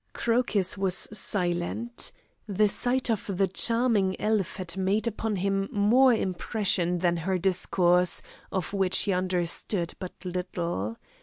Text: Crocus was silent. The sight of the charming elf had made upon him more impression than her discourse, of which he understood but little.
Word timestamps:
Crocus 0.13 0.79
was 0.79 0.95
silent. 1.15 2.11
The 2.47 2.67
sight 2.67 3.11
of 3.11 3.37
the 3.37 3.45
charming 3.45 4.19
elf 4.19 4.55
had 4.55 4.75
made 4.75 5.05
upon 5.05 5.35
him 5.35 5.69
more 5.71 6.11
impression 6.11 6.97
than 6.97 7.17
her 7.17 7.37
discourse, 7.37 8.23
of 8.51 8.73
which 8.73 9.03
he 9.03 9.13
understood 9.13 9.93
but 9.99 10.13
little. 10.25 10.97